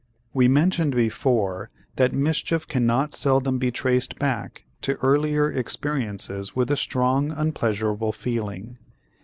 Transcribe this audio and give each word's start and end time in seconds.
We 0.33 0.47
mentioned 0.47 0.95
before 0.95 1.69
that 1.97 2.11
mischief 2.11 2.67
cannot 2.67 3.13
seldom 3.13 3.59
be 3.59 3.69
traced 3.69 4.17
back 4.17 4.63
to 4.81 4.95
earlier 4.95 5.51
experiences 5.51 6.55
with 6.55 6.71
a 6.71 6.75
strong 6.75 7.29
unpleasurable 7.29 8.11
feeling. 8.11 8.79